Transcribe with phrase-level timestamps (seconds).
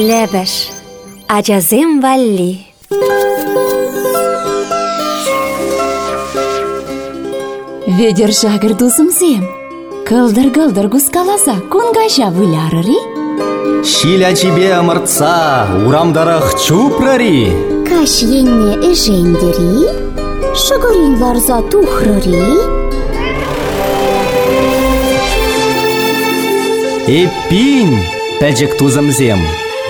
[0.00, 0.70] ләбіш.
[1.28, 2.64] Ачазем валли.
[7.86, 9.44] Ведер жагыр дузымзем.
[10.08, 12.98] Кылдыр-кылдыр гускаласа кунгажа вылярыри.
[13.84, 17.52] Шиля чебе амыртса, урамдарах чупрари.
[17.88, 19.88] Каш енне эжендери,
[20.56, 22.44] шыгырин ларза тухрыри.
[27.08, 27.90] Эппин,
[28.40, 29.40] пәжік тузымзем.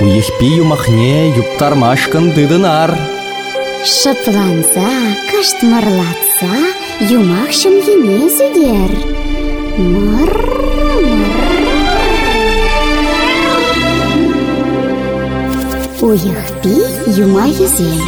[0.01, 2.91] Уйықпи юмахне юптармашкын дыдынар.
[3.85, 4.91] Шыпланса,
[5.31, 6.55] каштмырлатса,
[7.19, 8.93] юмах шымгене зедер.
[9.77, 10.33] Мыр,
[11.19, 11.65] мыр.
[16.01, 16.77] Уйықпи
[17.25, 18.01] юма езем.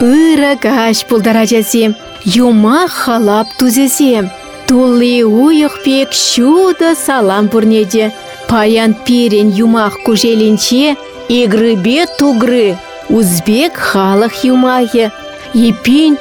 [0.00, 4.30] Ыры каш пулдарачасем, юма халап тузесем.
[4.66, 8.12] Тулли уйық пек шуда салам пурнеде.
[8.48, 10.96] Паян пирен юмах кужелинче,
[11.28, 12.78] игрыбе тугры.
[13.08, 15.12] Узбек халық юмахе.
[15.54, 16.18] Епин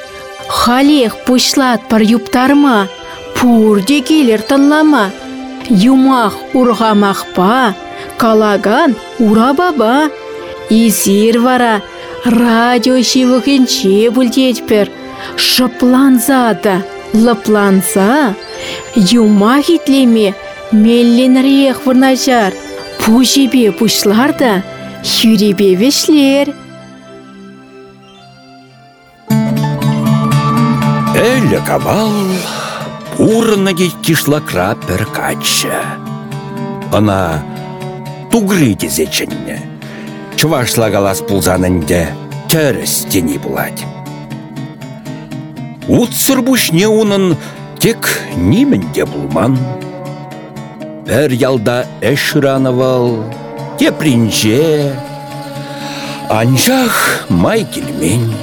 [0.48, 2.88] халех пушлат пар юптарма.
[3.36, 5.12] Пурде келер тынлама.
[5.70, 7.73] Юмах урғамақпа,
[8.17, 10.10] калаган урабаба.
[10.70, 11.82] Изир вара,
[12.26, 14.89] радио шивықынче бүлдетпір.
[15.38, 18.36] Шыпланза да, лыпланса,
[18.95, 20.36] юма хитлеме,
[20.71, 22.53] мелленрех вырнажар.
[22.99, 24.63] Пужебе пушлар да,
[25.23, 26.49] юребе вешлер.
[31.16, 32.11] Әлі кавал
[33.16, 35.83] пурныге кишлакра пір качча.
[36.91, 37.43] Ана
[38.31, 39.61] тугры дезеченне.
[40.36, 42.09] Чувашла галас пулзанынде
[42.52, 43.86] тәріс тені бұлад.
[45.88, 47.36] Утсыр бушне унын
[47.80, 49.55] тек нимінде бұлман.
[51.06, 53.30] Бір ялда әшіранывал,
[53.78, 54.89] тепринже,
[56.33, 58.33] анжақ май келмень.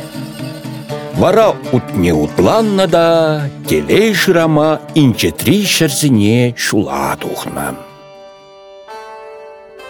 [1.18, 7.74] Вара утне утланна да, телей шырама инчетри шәрзіне шула тухна.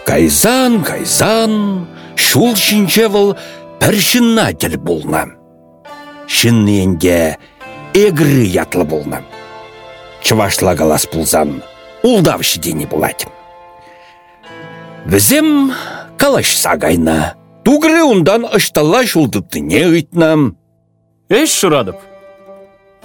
[0.06, 3.36] Кайзан, кайзан, шул шинчевыл
[3.80, 5.26] бір шыннатель болна.
[6.26, 7.36] Шынненде
[7.92, 9.20] эгры ятлы болна.
[10.22, 11.62] Чывашла галас пулзан,
[12.02, 13.26] улдав шидені булать.
[15.06, 15.72] Візем
[16.16, 17.34] калаш сагайна.
[17.64, 20.56] Тугры ундан ыштала шулдыптыне ыйтнам.
[21.30, 21.94] Эш шырадып.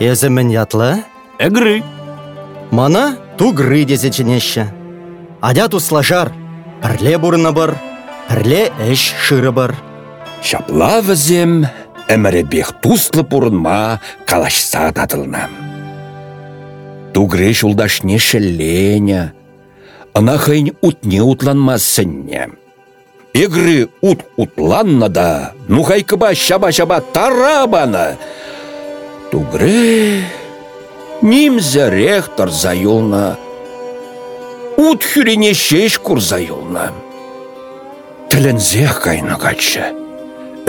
[0.02, 1.04] Езімін ятлы,
[1.38, 1.84] Әгрі.
[2.72, 4.66] мана тугры дезеченеші.
[5.42, 6.34] Адя туслажар,
[6.82, 7.78] пірле бұрыны бар,
[8.28, 9.76] пірле әш шыры бар.
[10.42, 11.68] Шапла візем,
[12.10, 15.67] әміребех туслы пурынма калашса татылнам.
[17.18, 19.34] Тугры шулдашне шелленя,
[20.14, 22.50] ына хыйн утне утланмас сінне.
[23.34, 28.18] Игры ут утланна да, ну хайкыба шаба-шаба тарабаны.
[29.32, 30.26] Тугры
[31.24, 33.36] нимзе рехтор заюлна.
[34.78, 36.92] Ут хюрене шеш курзаюлна.
[38.30, 39.90] Тілінзех кайны качы.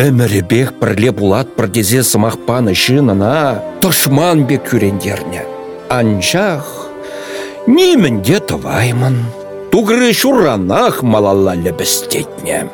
[0.00, 5.57] Әміребек бірле булат бірдезе сымақпаны шынына тұшман бек күрендерне.
[5.88, 6.90] Анчах,
[7.66, 9.24] немінде тываймын.
[9.72, 12.68] Тугры шуранах малалла лебістетне.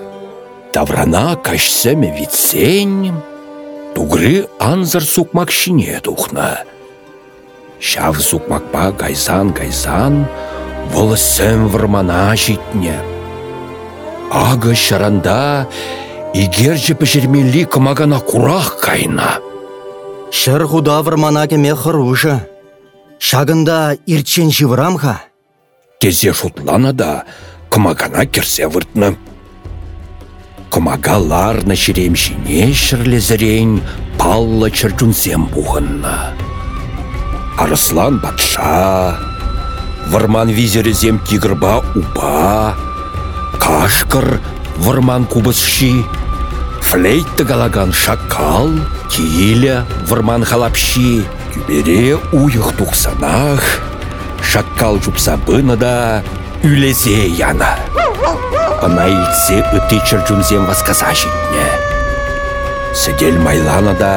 [0.73, 3.13] Таврана кашсеме витсень,
[3.95, 6.65] тугры анзыр сукмакшине тухна.
[7.79, 10.27] Шав сукмакпа гайзан-гайзан,
[10.91, 12.99] волосем вырмана житне.
[14.33, 15.69] Ага шаранда
[16.35, 19.39] игерже пешермелли кымагана курах кайна.
[20.33, 21.05] Шыр худа
[21.49, 22.41] кеме хыружы.
[23.25, 25.15] Шагында ирчен живырамха.
[25.99, 27.25] Тезе шутлана да
[27.73, 29.15] кымагана керсе выртны.
[30.69, 33.79] Кымагаларны шіремшіне шірлезірен
[34.21, 36.35] палла чырчунсем бұғынна.
[37.65, 39.17] Арыслан патша,
[40.13, 42.75] вырман визерезем тигрба упа,
[43.59, 44.43] кашкыр
[44.77, 46.05] вырман кубысши,
[46.83, 48.69] флейтті галаган шакал,
[49.09, 51.25] киля вырман халапши,
[51.55, 53.63] күбере уйық тұқсанах,
[54.43, 56.23] шаккал жупса бына да
[56.67, 57.77] үлезе яна.
[58.83, 61.69] Ана илтсе үті чырчунзем васказа житне.
[62.95, 64.13] Сідель майлана да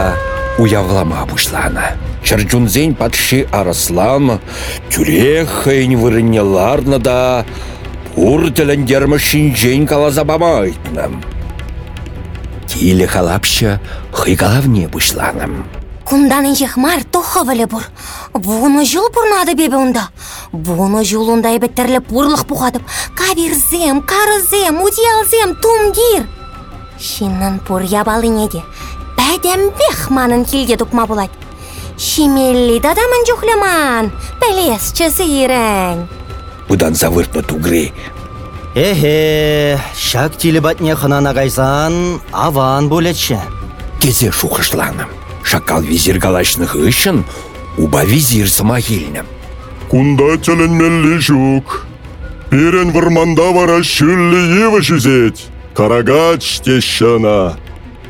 [0.58, 1.94] уявлама бұшлана.
[2.26, 4.40] Чырчунзен патши арыслан
[4.90, 7.46] тюрехайын вырыннеларны да
[8.16, 11.22] пур тіліндермі шинжен калаза бамайтным.
[12.68, 13.78] Тилі халапша
[14.12, 15.62] хыйгалавне бұшланым.
[16.08, 16.46] Кундан
[16.78, 17.84] мар тохавале бур.
[18.34, 20.08] Буны жул бурнады бебе унда.
[20.54, 22.82] Буны жул унда эбеттерле пурлық пухатып.
[23.14, 26.26] Кавирзем, карызем, удиалзем, тумдир.
[26.98, 28.64] Шиннан пур ябалынеде.
[29.18, 31.32] Бәдем бех манын килге тупма булать.
[31.98, 34.12] Шимелли дадамын жухляман.
[34.40, 36.08] Пелес чесирен.
[36.70, 37.92] Бұдан завыртны тугры.
[38.76, 43.40] Эхе, шак телебатне ханана кайсан, аван болетші.
[44.00, 45.27] Кезе шухышланым.
[45.48, 47.24] Шакал визир галашных ышын,
[47.78, 49.26] уба визир самахильным.
[49.90, 51.88] Кунда челенмелли жук.
[52.50, 55.38] Пирен варманда вара шүллі евы жүзет.
[55.74, 56.60] Карагач.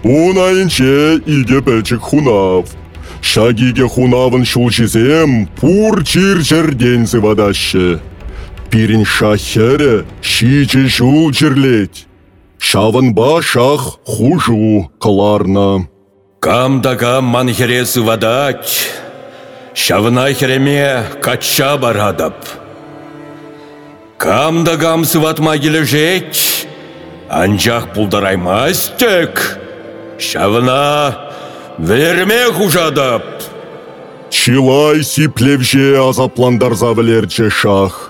[0.03, 2.65] Уна инче иге пәчік хунав.
[3.21, 4.71] Шагиге хунавын шул
[5.61, 7.99] пур чир жерден зывадашы.
[8.71, 12.07] Пирин шахере шиче шул чирлеть.
[12.57, 15.87] Шавынба шах хужу каларна.
[16.39, 18.89] Камдага манхересі вадать,
[19.73, 22.45] шавына хереме кача барадап.
[24.17, 26.37] Камдагам сыватма кележет,
[27.29, 29.57] анжақ пулдараймас тек,
[30.19, 31.33] шавына
[31.79, 33.25] верме хужадап.
[34.29, 38.06] Чилай сиплевже азапландарза білерче шах.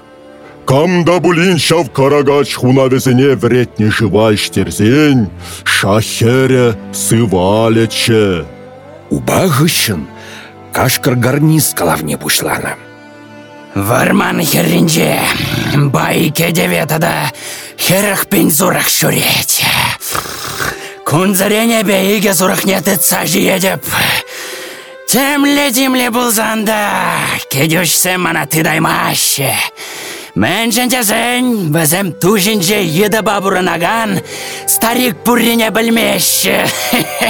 [0.67, 5.29] Камда булин шав карагач хунавесене вретне живаш терзень,
[5.63, 8.43] шахере сывалече.
[9.09, 10.07] Уба гышын,
[10.73, 12.75] кашкар гарниз калавне пушлана.
[13.75, 15.19] Варман херринже,
[15.75, 17.31] бай кедеветада,
[17.79, 19.63] херах пен зурах шуреть.
[21.05, 23.85] Кунзарене бейге зурахне тыца жиедеп.
[25.09, 26.91] Темле-демле булзанда,
[27.49, 29.55] кедюшсе мана тыдаймаще.
[30.37, 34.19] Мен жентесен, візім тужинже еді бабурынаган,
[34.67, 36.61] старик пуррине білмеші.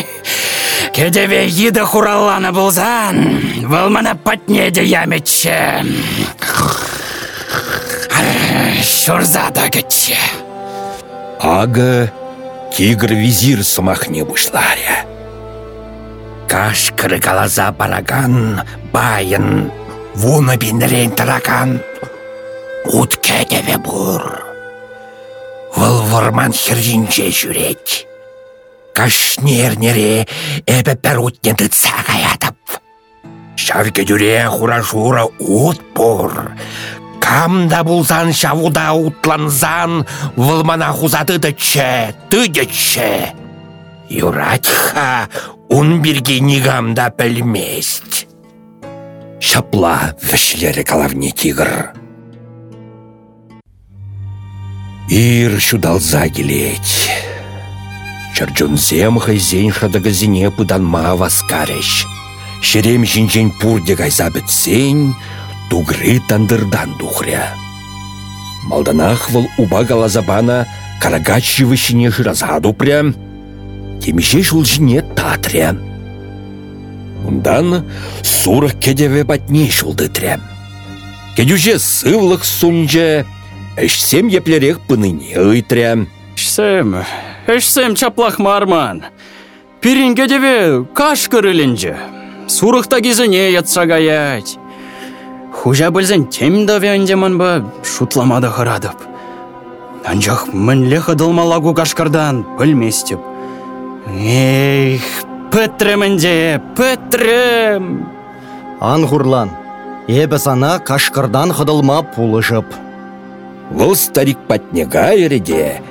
[0.95, 5.55] Кедеве еді хуралланы болзан, вылмана патнеде яметші.
[8.83, 10.19] Шурза да кетші.
[11.39, 12.11] Ага
[12.75, 15.07] тигр визир самахне бушларя.
[16.51, 18.59] Кашкыр галаза бараган,
[18.91, 19.71] байын,
[20.13, 21.79] вуны бинрен тараган.
[22.93, 24.23] Ут кәдеве бур.
[25.75, 28.05] Выл вырман хіржінже жүрет.
[28.95, 30.25] Кашнернере
[30.65, 32.79] әбі бір утне дытса каятып.
[33.59, 36.53] Шарке дүре хурашура ут бур.
[37.21, 40.05] Камда булзан шавуда утланзан,
[40.37, 43.33] вылмана хузаты дыче, тыдыче.
[44.09, 45.27] Юратха
[45.67, 48.25] ун бирге нигамда пілмест.
[49.39, 51.91] Шапла вішлері калавне тигр.
[55.09, 57.09] Ир шудалза келеть.
[58.35, 62.05] Чарджунзем хайзен шадагазине пыданма васкареш.
[62.61, 64.29] Шерем жинжен пурде гайза
[65.69, 67.53] тугры тандырдан духря.
[68.65, 70.67] Малданах выл уба галазабана
[71.01, 73.15] карагач вышине жыразаду прям,
[74.01, 75.77] темеше шул жіне татря.
[77.25, 77.85] Ундан
[78.23, 80.11] сурах кедеве батне шулды.
[81.37, 83.25] Кедюже сывлық сунже,
[83.77, 86.07] Эшсем еплерек пыныне ыйтря.
[86.35, 86.95] Шсем,
[87.45, 89.03] эшсем чаплах марман.
[89.81, 91.95] Пиринге деве кашкыр ілінже.
[92.47, 94.57] Сурықта кезіне ятса гаять.
[95.53, 98.97] Хужа білзен темді вендемін ба шутламада харадып.
[100.07, 103.19] Анжақ мінле хыдылмалагу кашкардан білместіп.
[104.07, 105.05] Эх,
[105.51, 108.07] пітрімінде, пітрім!
[108.79, 109.05] Ан
[110.07, 112.86] ебі сана кашқырдан хыдылма пулышып.
[113.71, 115.81] Вăл старик патнега ереде,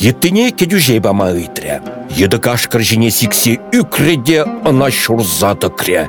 [0.00, 1.80] Еттіне кедюжей бама ыйтря.
[2.16, 6.08] Еді кашкыр жіне сиксе үкреде ына шурзады кре.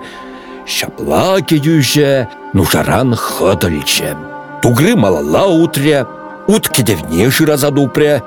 [0.65, 4.15] Шапла кедюже нушаран хыдылче.
[4.61, 6.07] Тугры малала утря,
[6.47, 8.23] ут кедевне жыразаду пре.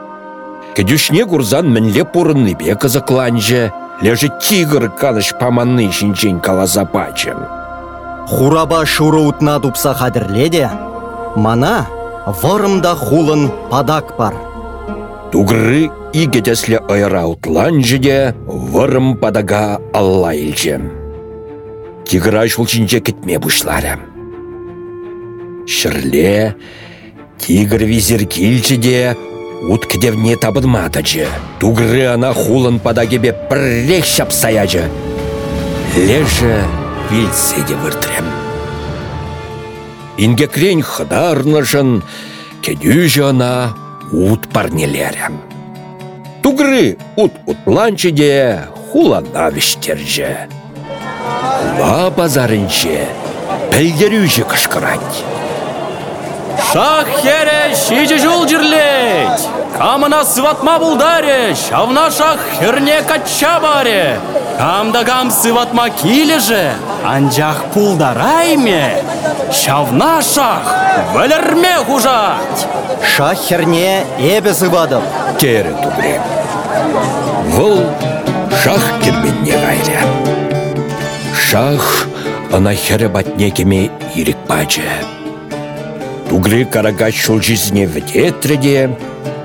[0.76, 3.73] Кедюшне гурзан мінле пурынны бе кызыкланже.
[4.03, 7.49] Лежі тигр каныш паманны шинчен калаза пачым.
[8.29, 10.69] Хураба шуры утна тупса хадірледе,
[11.35, 11.87] мана
[12.26, 14.35] вырымда хулын падак бар.
[15.30, 20.90] Тугры игетесле айра утланжыде вырым падага алла илчем.
[22.04, 23.99] Тигра шулчинче кетме бушларя.
[25.66, 26.54] Шырле,
[27.38, 29.16] тигр визир килчеде
[29.68, 31.26] ут кедевне табынматачы.
[31.61, 34.85] Тугры ана хулын падагебе пірлек шапсаячы.
[35.97, 36.64] Леже
[37.11, 38.46] вильседе выртрем.
[40.18, 42.02] Ингекрень хыдарнышын,
[42.62, 43.23] кедюжі
[44.12, 45.40] ут парнелерем.
[46.42, 50.49] Тугры ут утланчыде хулана виштерже.
[51.76, 53.04] Шапла базарынче
[53.70, 55.18] пәлдерюжі кышкырать.
[56.73, 59.44] Шах хере шиже жол жерлейт.
[59.76, 64.18] Камына сыватма булдаре, шавна шах херне кача баре.
[64.56, 66.73] Камда кам сыватма килеже,
[67.04, 69.04] анжақ пулдарайме.
[69.53, 70.67] Шавна шах
[71.15, 72.67] вәлірме хужать.
[73.03, 75.03] Шах херне эбе зывадым.
[75.38, 76.21] Тере тугре.
[77.55, 77.85] Вұл
[78.62, 80.03] шах келменне ғайря.
[81.35, 82.09] Шах
[82.53, 84.83] ана хері батне кеме ирік бачы.
[86.29, 88.91] Тугры карага шул жизне вдетреде,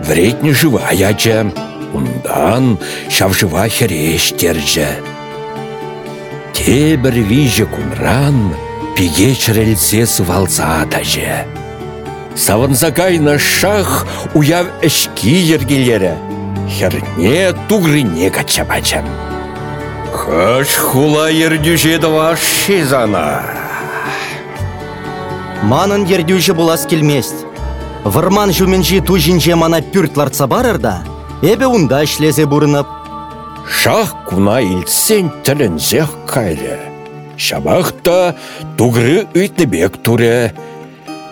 [0.02, 1.52] вредне живая же,
[1.94, 2.80] ундан
[3.10, 4.88] шав жива хереш терже.
[6.54, 8.56] Тебір виже кунран,
[8.96, 11.46] пиге чрельце сывалса таже.
[12.36, 16.14] Савынзакайна шах уяв эшки ергелері,
[16.70, 19.06] херне тугрыне качабачам.
[20.14, 23.44] Хаш хула ердюже ваш шизана.
[25.64, 27.46] Манын ердюжі булас келмест.
[28.04, 31.04] Вырман жүменжі тужинже мана пүрт ларца барырда,
[31.46, 32.88] эбе унда ішлезе бұрынып.
[33.70, 36.91] Шах куна илсен тілінзех кайлы.
[37.42, 38.36] Шабақта
[38.78, 40.54] тугры үйтнебек туре.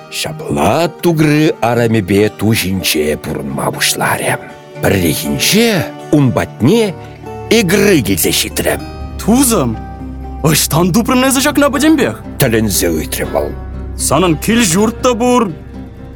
[0.09, 4.41] Шабла тугры арамебе тужинче пурынма бушларем.
[4.81, 6.95] Бірлігінче унбатне
[7.51, 8.81] игры келзе шитрем.
[9.21, 9.77] Тузым,
[10.41, 12.23] ыштан дупрынезі жақна бәдембек.
[12.41, 13.53] Тілінзе үйтрем ол.
[13.93, 15.51] Санын кил журтта бур.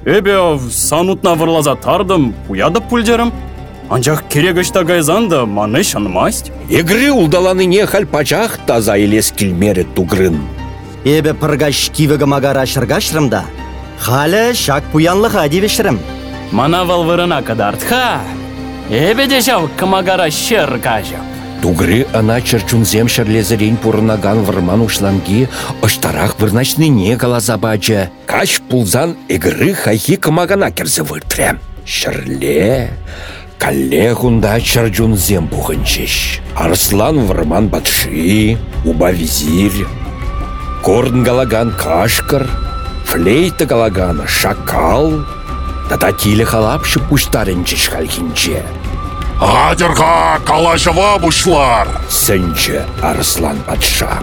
[0.05, 3.29] Эбе санутна вырлаза тардым, уядып пульдерім.
[3.93, 6.51] Анжақ керек ішта гайзанды маны шанмасть.
[6.67, 10.41] Игры улдаланы не пачах таза елес келмері тугрын.
[11.05, 13.43] Эбе пыргаш кивігі магара шыргашрымда.
[13.99, 15.99] Халі шак пуянлыға девешірім.
[16.51, 18.21] Мана валвырына кадартха.
[18.89, 21.21] Эбе дешав кымагара шер кажып.
[21.61, 25.47] Тугры ана черчунзем шерлезерен пурнаган вырман ушланги
[25.83, 28.09] ыштарах вырначны не галаза бачы.
[28.25, 31.59] Каш пулзан игры хайхи кымагана керзе выртрем.
[31.85, 32.89] Шерле,
[33.57, 36.39] калле хунда черчунзем бухынчеш.
[36.55, 39.85] Арслан вырман батши, уба визирь.
[40.83, 42.47] Корн галаган кашкар,
[43.05, 45.25] флейта галагана шакал,
[45.89, 48.63] тата тиле халапшы пуштарынчеш халхинче.
[49.43, 51.89] Адерға калашыва бұшлар.
[52.09, 54.21] Сенче Арслан патша.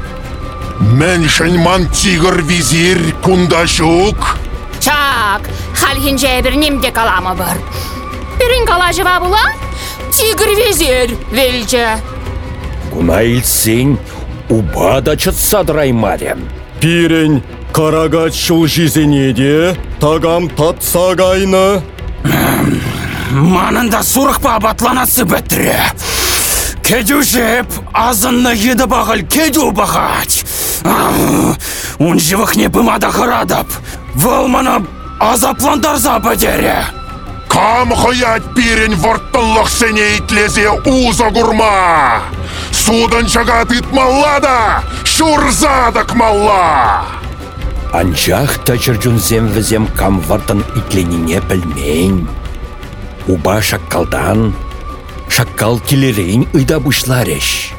[0.81, 4.39] Мен шынман тигр визир кундашук.
[4.81, 5.43] Чак,
[5.75, 7.59] халхинже бір немде каламы бар.
[8.41, 9.43] Бірін кала жыва була?
[10.13, 11.99] Тигр везер, велче.
[12.93, 13.99] Куна илсен
[14.49, 16.49] уба да чытса драймарем.
[16.81, 17.43] Пирен
[17.73, 21.83] карагач шул жизенеде тагам татса гайны.
[23.31, 25.77] Манында сурықпа батланасы бітірі.
[26.83, 30.43] Кеду жеп, азынны еді бағыл кеду бағач.
[32.01, 33.69] Он живых не бымада хырадап.
[34.15, 34.83] Выл мана
[35.21, 37.00] азапландарза бәдері.
[37.61, 42.23] Кам хоять пирен вортыллық сене итлезе уза гурма.
[42.73, 47.05] Судан чагат итмалла шурзадак малла.
[47.93, 52.31] Анчах та черчунзем візем кам вартын итленине пілмейн.
[53.29, 54.55] Уба шаккалдан,
[55.29, 57.75] шаккал келерейн ыйда бұшлареш.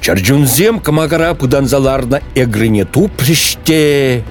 [0.00, 4.24] Чарджунзем камагара пуданзаларна эгрыне туприште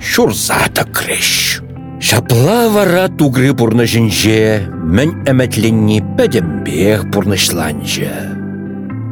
[0.00, 1.62] шурзата креш.
[2.00, 8.06] Шапла вара тугры пурны жінже, мен әмәтленні пәдембех пурнышланжы.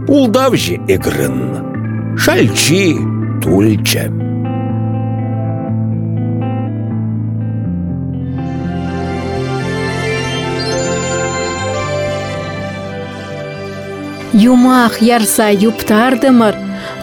[0.06, 2.94] Улдавжы эгрын, шальчи
[3.42, 4.22] тульчем.
[14.32, 16.54] Юмах ярса юптардымыр,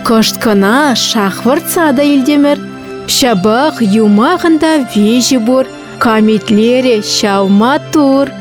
[0.05, 2.73] кышткына шахвыртса да илдемір.
[3.12, 5.67] Шабақ юмағында вежі бұр,
[6.00, 8.31] камитлері шавма тур.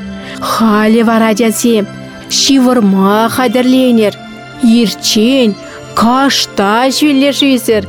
[0.40, 1.86] Халі варадязем,
[2.30, 4.16] шивырма қадірленер.
[4.62, 5.56] Ирчен,
[5.98, 7.88] кашта жүйлер жүйзір.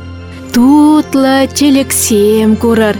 [0.54, 2.98] Тутлы телексем көрір.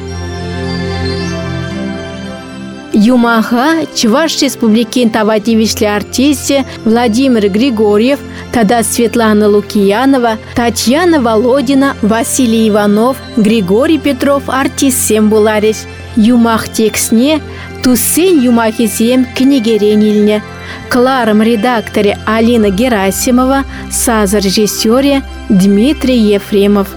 [3.07, 8.19] Юмаха Чуваш Республикин тавативишлі артисте Владимир Григорьев,
[8.51, 15.87] тада Светлана Лукиянова, Татьяна Володина, Василий Иванов, Григорий Петров артистсем буларис.
[16.17, 17.41] Юмах текстне
[17.83, 20.43] Туссен юмахисем книгеренильне.
[20.89, 26.89] Кларом редакторе Алина Герасимова, саз режиссере Дмитрий Ефремов.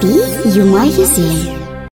[0.00, 1.65] Пи юма езем.